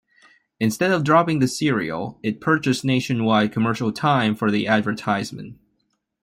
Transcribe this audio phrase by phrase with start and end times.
[0.59, 5.59] Instead of dropping the cereal, it purchased nationwide commercial time for the advertisement.